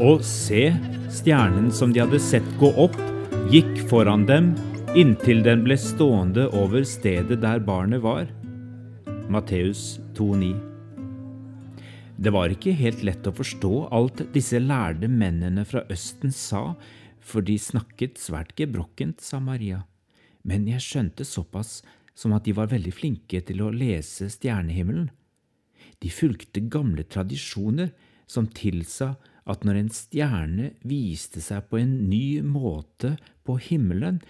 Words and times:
Og 0.00 0.22
se, 0.24 0.70
stjernen 1.12 1.68
som 1.76 1.90
de 1.92 2.00
hadde 2.00 2.16
sett 2.24 2.46
gå 2.56 2.70
opp, 2.80 2.96
gikk 3.52 3.82
foran 3.90 4.22
dem 4.24 4.54
inntil 4.96 5.42
den 5.44 5.60
ble 5.66 5.76
stående 5.76 6.46
over 6.56 6.86
stedet 6.88 7.36
der 7.42 7.60
barnet 7.60 8.00
var. 8.00 8.30
Matteus 9.28 9.98
2,9. 10.16 10.54
Det 12.16 12.32
var 12.32 12.52
ikke 12.52 12.72
helt 12.80 13.04
lett 13.04 13.28
å 13.28 13.34
forstå 13.36 13.74
alt 13.92 14.24
disse 14.32 14.56
lærde 14.64 15.08
mennene 15.08 15.66
fra 15.68 15.84
Østen 15.92 16.32
sa, 16.32 16.78
for 17.20 17.44
de 17.44 17.58
snakket 17.60 18.16
svært 18.20 18.56
gebrokkent, 18.56 19.20
sa 19.20 19.36
Maria. 19.36 19.82
Men 20.48 20.64
jeg 20.64 20.80
skjønte 20.80 21.28
såpass 21.28 21.82
som 22.16 22.32
at 22.32 22.48
de 22.48 22.56
var 22.56 22.72
veldig 22.72 22.92
flinke 22.96 23.44
til 23.44 23.60
å 23.60 23.68
lese 23.72 24.30
stjernehimmelen. 24.32 25.10
De 26.00 26.08
fulgte 26.08 26.64
gamle 26.72 27.04
tradisjoner 27.04 27.92
som 28.24 28.48
tilsa 28.48 29.18
at 29.48 29.64
når 29.64 29.80
en 29.80 29.92
stjerne 29.94 30.70
viste 30.86 31.42
seg 31.44 31.68
på 31.70 31.80
en 31.80 31.94
ny 32.10 32.40
måte 32.44 33.14
på 33.46 33.56
himmelen, 33.62 34.20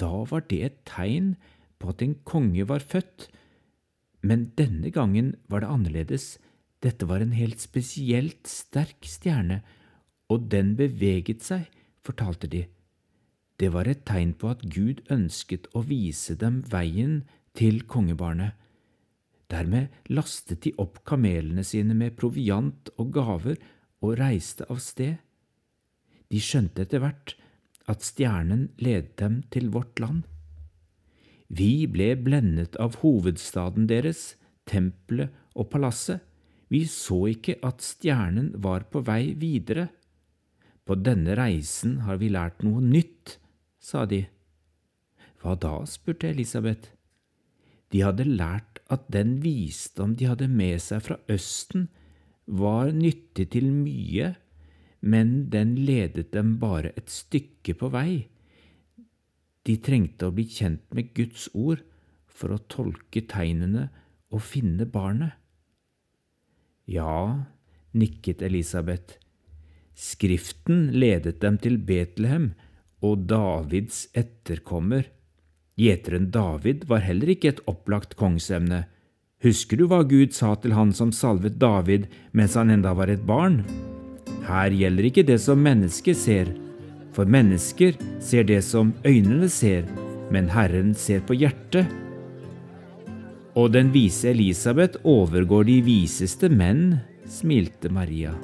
da 0.00 0.24
var 0.28 0.44
det 0.50 0.60
et 0.64 0.78
tegn 0.88 1.34
på 1.80 1.92
at 1.92 2.02
en 2.04 2.16
konge 2.28 2.66
var 2.68 2.84
født. 2.84 3.28
Men 4.26 4.50
denne 4.58 4.90
gangen 4.90 5.34
var 5.48 5.62
det 5.62 5.72
annerledes. 5.72 6.36
Dette 6.82 7.08
var 7.08 7.22
en 7.22 7.34
helt 7.36 7.62
spesielt 7.62 8.48
sterk 8.50 9.06
stjerne, 9.06 9.62
og 10.28 10.48
den 10.50 10.74
beveget 10.78 11.44
seg, 11.46 11.68
fortalte 12.04 12.50
de. 12.50 12.66
Det 13.56 13.70
var 13.72 13.88
et 13.88 14.04
tegn 14.04 14.34
på 14.36 14.50
at 14.52 14.64
Gud 14.68 15.00
ønsket 15.12 15.70
å 15.72 15.84
vise 15.86 16.36
dem 16.38 16.60
veien 16.68 17.22
til 17.56 17.80
kongebarnet. 17.88 18.52
Dermed 19.48 19.94
lastet 20.10 20.64
de 20.66 20.74
opp 20.82 21.00
kamelene 21.06 21.62
sine 21.64 21.94
med 21.96 22.16
proviant 22.18 22.90
og 22.98 23.14
gaver 23.14 23.56
og 24.04 24.18
reiste 24.20 24.66
av 24.72 24.80
sted. 24.82 25.16
De 26.32 26.40
skjønte 26.42 26.84
etter 26.84 27.02
hvert 27.02 27.36
at 27.90 28.02
stjernen 28.02 28.68
ledet 28.82 29.14
dem 29.20 29.42
til 29.54 29.70
vårt 29.74 30.00
land. 30.02 30.24
Vi 31.46 31.86
ble 31.86 32.14
blendet 32.18 32.74
av 32.82 32.98
hovedstaden 33.02 33.86
deres, 33.86 34.34
tempelet 34.66 35.30
og 35.54 35.70
palasset. 35.70 36.22
Vi 36.68 36.82
så 36.90 37.28
ikke 37.30 37.60
at 37.66 37.84
stjernen 37.86 38.50
var 38.62 38.88
på 38.90 39.04
vei 39.06 39.36
videre. 39.38 39.86
På 40.86 40.98
denne 40.98 41.36
reisen 41.38 42.00
har 42.06 42.18
vi 42.18 42.32
lært 42.34 42.64
noe 42.66 42.82
nytt, 42.82 43.38
sa 43.78 44.04
de. 44.06 44.24
Hva 45.42 45.54
da? 45.54 45.78
spurte 45.86 46.30
Elisabeth. 46.32 46.90
De 47.94 48.02
hadde 48.02 48.26
lært 48.26 48.80
at 48.90 49.06
den 49.14 49.36
visdom 49.42 50.16
de 50.18 50.26
hadde 50.26 50.48
med 50.50 50.82
seg 50.82 51.04
fra 51.06 51.20
Østen, 51.30 51.86
var 52.46 52.92
nyttig 52.94 53.50
til 53.54 53.68
mye, 53.74 54.34
men 55.02 55.50
den 55.50 55.74
ledet 55.86 56.32
dem 56.34 56.56
bare 56.62 56.94
et 56.96 57.10
stykke 57.12 57.74
på 57.78 57.90
vei. 57.92 58.26
De 59.66 59.76
trengte 59.82 60.28
å 60.28 60.34
bli 60.34 60.46
kjent 60.46 60.86
med 60.94 61.12
Guds 61.14 61.48
ord 61.52 61.82
for 62.26 62.54
å 62.54 62.62
tolke 62.70 63.24
tegnene 63.26 63.88
og 64.30 64.44
finne 64.46 64.86
barnet. 64.86 65.34
Ja, 66.86 67.46
nikket 67.96 68.44
Elisabeth. 68.46 69.18
Skriften 69.96 70.92
ledet 70.94 71.40
dem 71.42 71.56
til 71.58 71.80
Betlehem 71.82 72.52
og 73.04 73.26
Davids 73.30 74.06
etterkommer. 74.14 75.08
Gjeteren 75.76 76.30
David 76.32 76.86
var 76.88 77.02
heller 77.04 77.32
ikke 77.34 77.54
et 77.54 77.64
opplagt 77.68 78.14
kongsemne. 78.20 78.84
Husker 79.44 79.76
du 79.76 79.84
hva 79.90 80.00
Gud 80.08 80.32
sa 80.32 80.54
til 80.56 80.72
han 80.72 80.94
som 80.96 81.10
salvet 81.12 81.58
David 81.60 82.06
mens 82.32 82.56
han 82.56 82.72
enda 82.72 82.94
var 82.96 83.12
et 83.12 83.26
barn? 83.28 83.60
Her 84.46 84.72
gjelder 84.72 85.10
ikke 85.10 85.26
det 85.28 85.36
som 85.44 85.60
mennesker 85.60 86.16
ser, 86.16 86.48
for 87.12 87.28
mennesker 87.28 87.98
ser 88.22 88.48
det 88.48 88.62
som 88.64 88.94
øynene 89.04 89.48
ser, 89.52 89.84
men 90.32 90.48
Herren 90.52 90.94
ser 90.96 91.20
på 91.26 91.36
hjertet. 91.36 91.84
Og 93.56 93.72
den 93.76 93.92
vise 93.92 94.30
Elisabeth 94.32 95.00
overgår 95.04 95.68
de 95.68 95.80
viseste 95.84 96.48
menn, 96.52 97.00
smilte 97.28 97.92
Maria. 97.92 98.34